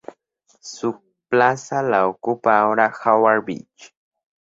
[0.61, 3.93] Su plaza la ocupa ahora Howard Beach.